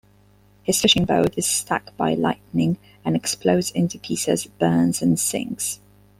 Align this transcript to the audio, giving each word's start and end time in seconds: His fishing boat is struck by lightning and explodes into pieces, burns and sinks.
His 0.63 0.81
fishing 0.81 1.05
boat 1.05 1.35
is 1.37 1.45
struck 1.45 1.95
by 1.95 2.15
lightning 2.15 2.79
and 3.05 3.15
explodes 3.15 3.69
into 3.69 3.99
pieces, 3.99 4.47
burns 4.47 4.99
and 5.03 5.19
sinks. 5.19 5.79